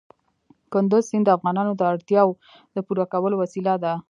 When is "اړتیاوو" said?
1.91-2.39